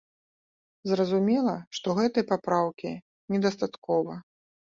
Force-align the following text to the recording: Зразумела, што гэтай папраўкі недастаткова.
Зразумела, 0.91 1.53
што 1.79 1.87
гэтай 1.99 2.25
папраўкі 2.31 2.95
недастаткова. 3.35 4.19